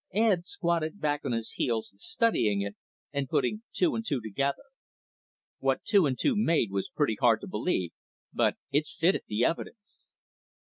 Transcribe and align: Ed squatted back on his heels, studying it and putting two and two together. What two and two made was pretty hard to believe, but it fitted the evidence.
Ed 0.15 0.47
squatted 0.47 0.99
back 0.99 1.21
on 1.25 1.31
his 1.31 1.51
heels, 1.51 1.93
studying 1.99 2.61
it 2.61 2.75
and 3.13 3.29
putting 3.29 3.61
two 3.71 3.93
and 3.93 4.03
two 4.03 4.19
together. 4.19 4.63
What 5.59 5.83
two 5.83 6.07
and 6.07 6.17
two 6.17 6.33
made 6.35 6.71
was 6.71 6.89
pretty 6.89 7.17
hard 7.21 7.39
to 7.41 7.47
believe, 7.47 7.91
but 8.33 8.55
it 8.71 8.87
fitted 8.87 9.25
the 9.27 9.45
evidence. 9.45 10.09